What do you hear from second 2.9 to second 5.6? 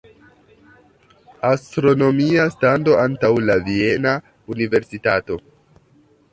antaŭ la viena universitato.